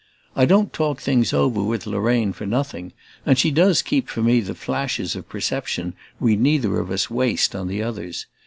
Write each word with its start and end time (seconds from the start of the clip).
I 0.35 0.45
don't 0.45 0.73
talk 0.73 0.99
things 0.99 1.31
over 1.31 1.61
with 1.61 1.85
Lorraine 1.85 2.33
for 2.33 2.47
nothing, 2.47 2.91
and 3.23 3.37
she 3.37 3.51
does 3.51 3.83
keep 3.83 4.09
for 4.09 4.23
me 4.23 4.39
the 4.39 4.55
flashes 4.55 5.15
of 5.15 5.29
perception 5.29 5.93
we 6.19 6.35
neither 6.35 6.79
of 6.79 6.89
us 6.89 7.11
waste 7.11 7.55
on 7.55 7.67
the 7.67 7.83
others. 7.83 8.25